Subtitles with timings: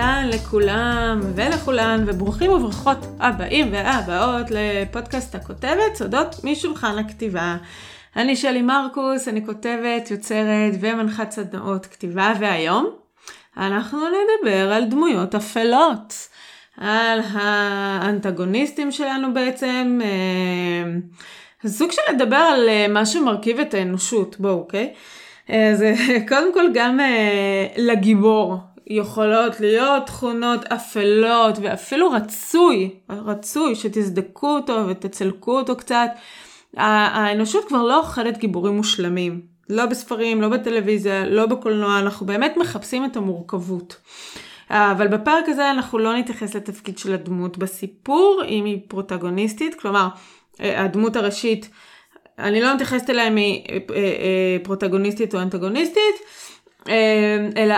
[0.00, 7.56] אהלן לכולם ולכולן, וברוכים וברוכות הבאים והבאות לפודקאסט הכותבת, סודות משולחן הכתיבה.
[8.16, 12.90] אני שלי מרקוס, אני כותבת, יוצרת ומנחת סדנאות כתיבה, והיום
[13.56, 16.28] אנחנו נדבר על דמויות אפלות,
[16.76, 24.54] על האנטגוניסטים שלנו בעצם, אה, סוג של לדבר על אה, מה שמרכיב את האנושות, בואו,
[24.54, 24.92] אוקיי?
[25.48, 25.84] אז
[26.28, 35.58] קודם כל גם אה, לגיבור יכולות להיות תכונות אפלות ואפילו רצוי, רצוי שתזדקו אותו ותצלקו
[35.58, 36.10] אותו קצת.
[36.76, 39.40] האנושות כבר לא אוכלת גיבורים מושלמים.
[39.70, 43.96] לא בספרים, לא בטלוויזיה, לא בקולנוע, אנחנו באמת מחפשים את המורכבות.
[44.70, 50.08] אבל בפרק הזה אנחנו לא נתייחס לתפקיד של הדמות בסיפור, אם היא פרוטגוניסטית, כלומר,
[50.58, 51.70] הדמות הראשית,
[52.38, 56.47] אני לא מתייחסת אליה אם היא אה, אה, פרוטגוניסטית או אנטגוניסטית, אה,
[57.56, 57.74] אלא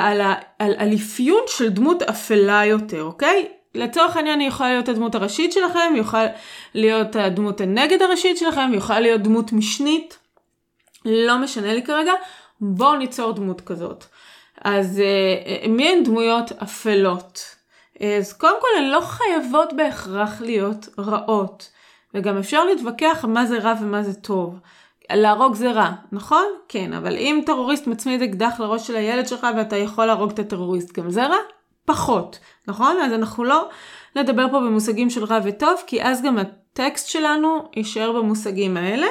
[0.58, 3.48] על, אפיון של דמות אפלה יותר, אוקיי?
[3.75, 6.27] לצורך העניין היא יכולה להיות הדמות הראשית שלכם, היא יכולה
[6.75, 10.19] להיות הדמות הנגד הראשית שלכם, היא יכולה להיות דמות משנית,
[11.05, 12.12] לא משנה לי כרגע,
[12.61, 14.05] בואו ניצור דמות כזאת.
[14.64, 15.03] אז
[15.64, 17.56] uh, מי הן דמויות אפלות?
[18.00, 21.70] אז קודם כל הן לא חייבות בהכרח להיות רעות,
[22.14, 24.58] וגם אפשר להתווכח מה זה רע ומה זה טוב.
[25.14, 26.44] להרוג זה רע, נכון?
[26.69, 30.92] כן, אבל אם טרוריסט מצמיד אקדח לראש של הילד שלך ואתה יכול להרוג את הטרוריסט,
[30.92, 31.36] גם זה רע?
[31.84, 32.97] פחות, נכון?
[32.97, 33.69] אז אנחנו לא
[34.16, 39.06] נדבר פה במושגים של רע וטוב, כי אז גם הטקסט שלנו יישאר במושגים האלה.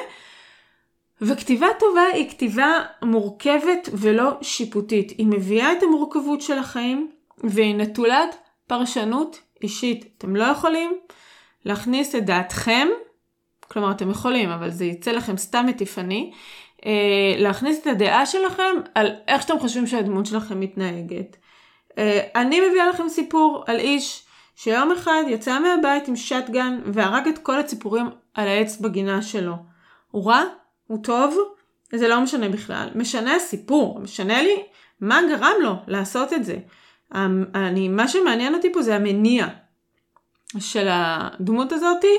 [1.22, 5.12] וכתיבה טובה היא כתיבה מורכבת ולא שיפוטית.
[5.18, 7.12] היא מביאה את המורכבות של החיים
[7.44, 8.36] והיא נטולת
[8.68, 10.06] פרשנות אישית.
[10.18, 10.98] אתם לא יכולים
[11.66, 12.88] להכניס את דעתכם
[13.72, 16.32] כלומר אתם יכולים, אבל זה יצא לכם סתם מטיפני,
[16.86, 16.92] אה,
[17.38, 21.38] להכניס את הדעה שלכם על איך שאתם חושבים שהדמות שלכם מתנהגת.
[21.98, 24.26] אה, אני מביאה לכם סיפור על איש
[24.56, 29.56] שיום אחד יצא מהבית עם שטגן והרג את כל הציפורים על העץ בגינה שלו.
[30.12, 30.44] הוא רע?
[30.88, 31.38] הוא טוב?
[31.96, 32.90] זה לא משנה בכלל.
[32.96, 34.64] משנה הסיפור, משנה לי
[35.02, 36.58] מה גרם לו לעשות את זה.
[37.56, 39.48] אני, מה שמעניין אותי פה זה המניע
[40.60, 42.18] של הדמות הזאתי.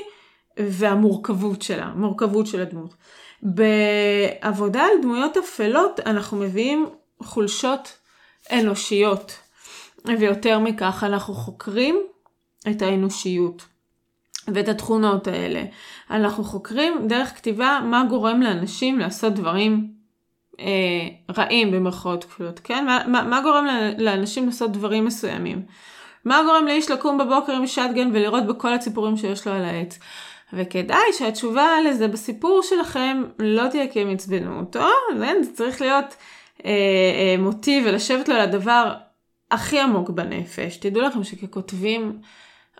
[0.59, 2.95] והמורכבות שלה, המורכבות של הדמות.
[3.41, 6.89] בעבודה על דמויות אפלות אנחנו מביאים
[7.23, 7.97] חולשות
[8.51, 9.37] אנושיות,
[10.05, 11.99] ויותר מכך אנחנו חוקרים
[12.69, 13.65] את האנושיות
[14.47, 15.63] ואת התכונות האלה.
[16.09, 19.91] אנחנו חוקרים דרך כתיבה מה גורם לאנשים לעשות דברים
[20.59, 21.07] אה,
[21.37, 22.85] רעים במרכאות כפולות, כן?
[22.85, 23.65] מה, מה, מה גורם
[23.97, 25.65] לאנשים לעשות דברים מסוימים?
[26.25, 29.99] מה גורם לאיש לקום בבוקר עם שטגן ולראות בכל הציפורים שיש לו על העץ?
[30.53, 34.87] וכדאי שהתשובה לזה בסיפור שלכם לא תהיה כי הם עצבנו אותו,
[35.43, 36.15] זה צריך להיות
[36.65, 38.93] אה, אה, מוטיב ולשבת לו על הדבר
[39.51, 40.77] הכי עמוק בנפש.
[40.77, 42.21] תדעו לכם שככותבים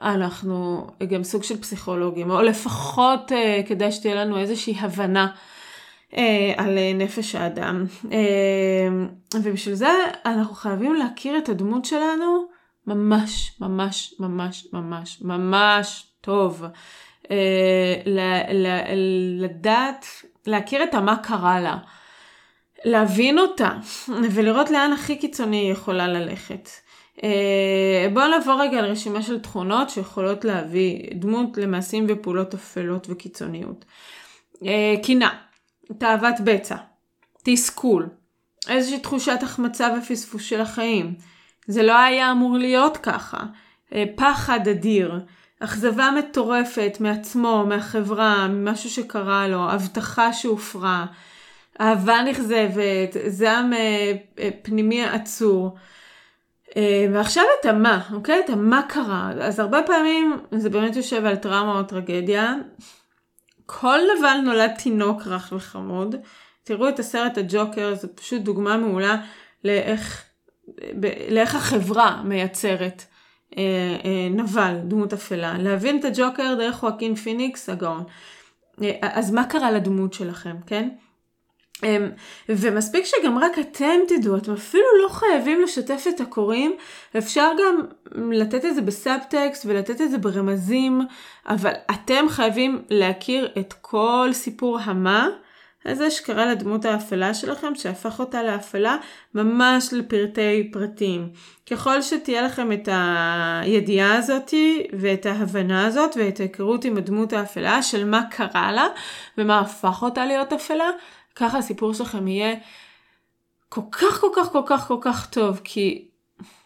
[0.02, 5.28] אנחנו גם סוג של פסיכולוגים, או לפחות אה, כדאי שתהיה לנו איזושהי הבנה.
[6.18, 7.86] אה, על אה, נפש האדם.
[8.12, 8.90] אה,
[9.44, 9.92] ובשביל זה
[10.26, 12.46] אנחנו חייבים להכיר את הדמות שלנו
[12.88, 16.64] ממש, ממש, ממש, ממש, ממש טוב.
[17.32, 18.44] אה,
[19.40, 20.06] לדעת,
[20.46, 21.78] להכיר את המה קרה לה,
[22.86, 23.70] להבין אותה
[24.32, 26.70] ולראות לאן הכי קיצוני היא יכולה ללכת.
[27.24, 33.86] אה, בואו נעבור רגע על רשימה של תכונות שיכולות להביא דמות למעשים ופעולות אפלות וקיצוניות.
[34.66, 35.30] אה, קינה,
[35.98, 36.76] תאוות בצע,
[37.44, 38.10] תסכול,
[38.70, 41.16] איזושהי תחושת החמצה ופספוס של החיים.
[41.68, 43.38] זה לא היה אמור להיות ככה.
[44.16, 45.20] פחד אדיר,
[45.64, 51.06] אכזבה מטורפת מעצמו, מהחברה, ממשהו שקרה לו, הבטחה שהופרה,
[51.82, 55.78] אהבה נכזבת, זעם אה, אה, פנימי עצור.
[56.78, 58.40] אה, ועכשיו את המה, אוקיי?
[58.46, 59.32] את המה קרה.
[59.42, 62.56] אז הרבה פעמים זה באמת יושב על טראומה או טרגדיה.
[63.66, 66.16] כל נבל נולד תינוק רך וחמוד.
[66.64, 69.16] תראו את הסרט הג'וקר, זו פשוט דוגמה מעולה
[69.64, 70.24] לאיך,
[71.30, 73.04] לאיך החברה מייצרת
[74.32, 78.04] נבל, דמות אפלה, להבין את הג'וקר דרך וואקין פיניקס הגאון.
[78.84, 80.90] אה, אז מה קרה לדמות שלכם, כן?
[82.50, 86.74] ומספיק שגם רק אתם תדעו, אתם אפילו לא חייבים לשתף את הקוראים,
[87.18, 87.82] אפשר גם
[88.32, 91.02] לתת את זה בסאבטקסט ולתת את זה ברמזים,
[91.48, 95.30] אבל אתם חייבים להכיר את כל סיפור המה.
[95.86, 98.98] הזה שקרה לדמות האפלה שלכם, שהפך אותה לאפלה
[99.36, 101.30] ממש לפרטי פרטים.
[101.72, 108.06] ככל שתהיה לכם את הידיעה הזאתי ואת ההבנה הזאת ואת ההיכרות עם הדמות האפלה של
[108.06, 108.88] מה קרה לה
[109.38, 110.90] ומה הפך אותה להיות אפלה,
[111.36, 112.56] ככה הסיפור שלכם יהיה
[113.70, 116.08] כל כך כל כך כל כך כל כך טוב, כי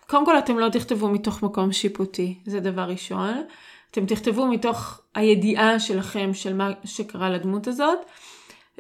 [0.08, 3.44] קודם כל אתם לא תכתבו מתוך מקום שיפוטי, זה דבר ראשון.
[3.92, 8.00] אתם תכתבו מתוך הידיעה שלכם של מה שקרה לדמות הזאת,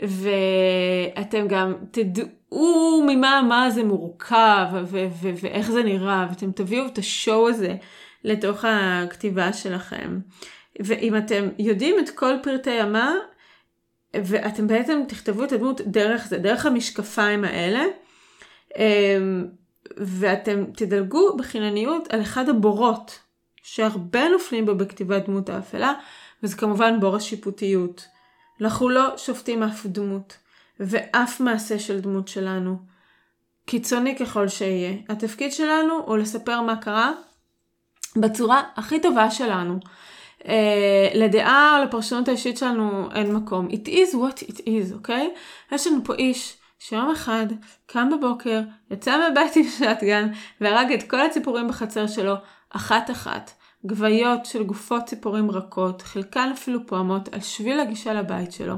[0.01, 4.65] ואתם גם תדעו ממה מה זה מורכב
[5.42, 7.75] ואיך זה נראה, ואתם תביאו את השואו הזה
[8.24, 10.19] לתוך הכתיבה שלכם.
[10.80, 13.13] ואם אתם יודעים את כל פרטי המה,
[14.15, 17.83] ואתם בעצם תכתבו את הדמות דרך זה, דרך המשקפיים האלה,
[18.77, 19.48] אמ,
[19.98, 23.19] ואתם תדלגו בחינניות על אחד הבורות
[23.63, 25.94] שהרבה נופלים בו בכתיבת דמות האפלה,
[26.44, 28.14] וזה כמובן בור השיפוטיות.
[28.61, 30.37] אנחנו לא שופטים אף דמות,
[30.79, 32.77] ואף מעשה של דמות שלנו,
[33.65, 34.93] קיצוני ככל שיהיה.
[35.09, 37.11] התפקיד שלנו הוא לספר מה קרה
[38.15, 39.79] בצורה הכי טובה שלנו.
[40.39, 40.47] Uh,
[41.15, 43.67] לדעה או לפרשנות האישית שלנו אין מקום.
[43.67, 45.29] It is what it is, אוקיי?
[45.71, 45.75] Okay?
[45.75, 47.45] יש לנו פה איש שיום אחד
[47.85, 48.61] קם בבוקר,
[48.91, 50.27] יצא מהבית עם שטגן
[50.61, 52.33] והרג את כל הציפורים בחצר שלו,
[52.69, 53.51] אחת אחת.
[53.85, 58.75] גוויות של גופות ציפורים רכות, חלקן אפילו פועמות, על שביל הגישה לבית שלו,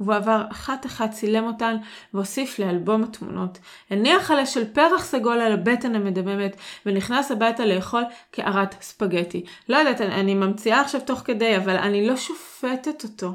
[0.00, 1.76] והוא עבר אחת אחת, צילם אותן,
[2.14, 3.58] והוסיף לאלבום התמונות.
[3.90, 9.44] הניח עלה של פרח סגול על הבטן המדממת, ונכנס הביתה לאכול קערת ספגטי.
[9.68, 13.32] לא יודעת, אני, אני ממציאה עכשיו תוך כדי, אבל אני לא שופטת אותו.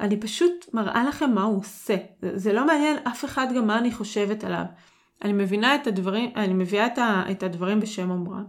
[0.00, 1.96] אני פשוט מראה לכם מה הוא עושה.
[2.22, 4.64] זה, זה לא מעניין אף אחד גם מה אני חושבת עליו.
[5.24, 8.44] אני מבינה את הדברים, אני מביאה את, ה, את הדברים בשם אומרם.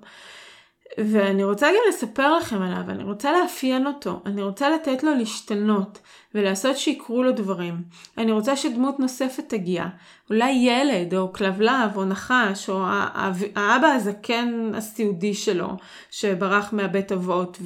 [0.98, 6.00] ואני רוצה גם לספר לכם עליו, אני רוצה לאפיין אותו, אני רוצה לתת לו להשתנות
[6.36, 7.84] ולעשות שיקרו לו דברים.
[8.18, 9.86] אני רוצה שדמות נוספת תגיע,
[10.30, 12.84] אולי ילד או כלבלב או נחש או
[13.56, 15.70] האבא הזקן הסיעודי שלו
[16.12, 17.58] שברח מהבית אבות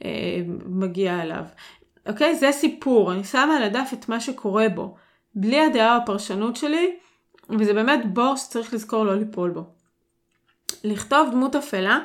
[0.00, 1.44] ומגיע אליו.
[2.08, 2.34] אוקיי?
[2.34, 4.94] זה סיפור, אני שמה על הדף את מה שקורה בו,
[5.34, 6.96] בלי הדעה או הפרשנות שלי,
[7.58, 9.64] וזה באמת בור שצריך לזכור לא ליפול בו.
[10.84, 11.98] לכתוב דמות אפלה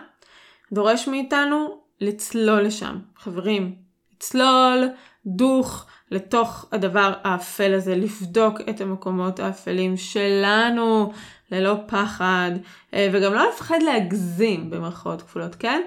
[0.73, 2.97] דורש מאיתנו לצלול לשם.
[3.17, 3.75] חברים,
[4.15, 4.89] לצלול
[5.25, 11.11] דוך לתוך הדבר האפל הזה, לבדוק את המקומות האפלים שלנו
[11.51, 12.51] ללא פחד,
[12.93, 15.81] אה, וגם לא לפחד להגזים במרכאות כפולות, כן?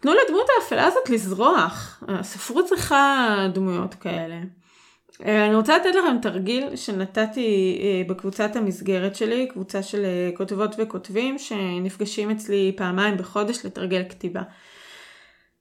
[0.00, 2.02] תנו לדמות האפלה הזאת לזרוח.
[2.08, 4.36] הספרות צריכה דמויות כאלה.
[5.26, 10.74] אה, אני רוצה לתת לכם תרגיל שנתתי אה, בקבוצת המסגרת שלי, קבוצה של אה, כותבות
[10.78, 14.42] וכותבים שנפגשים אצלי פעמיים בחודש לתרגל כתיבה.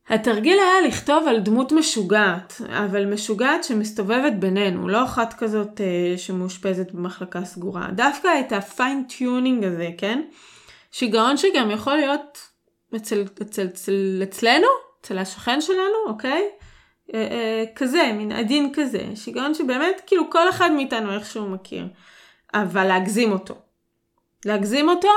[0.09, 5.81] התרגיל היה לכתוב על דמות משוגעת, אבל משוגעת שמסתובבת בינינו, לא אחת כזאת
[6.17, 7.87] שמאושפזת במחלקה סגורה.
[7.95, 10.21] דווקא את ה fine-tuning הזה, כן?
[10.91, 12.39] שיגעון שגם יכול להיות
[12.95, 14.67] אצל, אצל, אצל, אצלנו,
[15.01, 16.41] אצל השכן שלנו, אוקיי?
[17.13, 21.87] אה, אה, כזה, מין עדין כזה, שיגעון שבאמת כאילו כל אחד מאיתנו איכשהו מכיר,
[22.53, 23.55] אבל להגזים אותו.
[24.45, 25.07] להגזים אותו,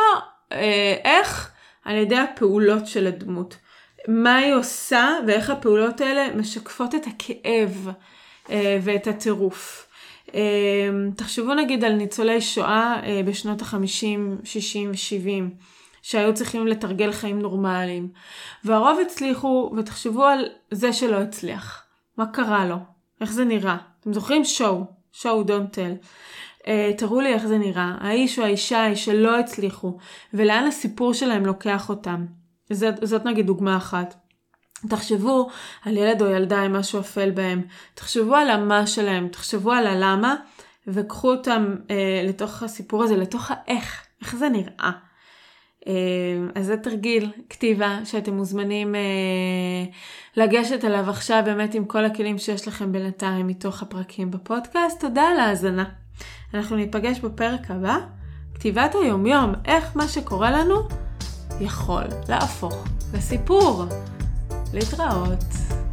[0.52, 1.50] אה, איך?
[1.84, 3.56] על ידי הפעולות של הדמות.
[4.08, 7.88] מה היא עושה ואיך הפעולות האלה משקפות את הכאב
[8.82, 9.88] ואת הטירוף.
[11.16, 15.54] תחשבו נגיד על ניצולי שואה בשנות ה-50, 60 ו-70.
[16.02, 18.08] שהיו צריכים לתרגל חיים נורמליים.
[18.64, 21.83] והרוב הצליחו, ותחשבו על זה שלא הצליח.
[22.18, 22.76] מה קרה לו?
[23.20, 23.76] איך זה נראה?
[24.00, 24.44] אתם זוכרים?
[24.44, 24.84] שואו.
[25.12, 26.06] שואו don't tell.
[26.62, 26.66] Uh,
[26.98, 27.94] תראו לי איך זה נראה.
[28.00, 29.98] האיש או האישה היא שלא הצליחו,
[30.34, 32.26] ולאן הסיפור שלהם לוקח אותם.
[32.70, 34.14] זאת, זאת נגיד דוגמה אחת.
[34.88, 35.50] תחשבו
[35.84, 37.62] על ילד או ילדה עם משהו אפל בהם.
[37.94, 40.36] תחשבו על המה שלהם, תחשבו על הלמה,
[40.86, 44.90] וקחו אותם אה, לתוך הסיפור הזה, לתוך האיך, איך זה נראה.
[45.86, 45.92] אה,
[46.54, 49.00] אז זה תרגיל כתיבה שאתם מוזמנים אה,
[50.36, 55.00] לגשת אליו עכשיו באמת עם כל הכלים שיש לכם בינתיים מתוך הפרקים בפודקאסט.
[55.00, 55.84] תודה על ההאזנה.
[56.54, 57.96] אנחנו ניפגש בפרק הבא,
[58.54, 60.74] כתיבת היומיום, איך מה שקורה לנו
[61.60, 63.84] יכול להפוך לסיפור.
[64.74, 65.83] להתראות.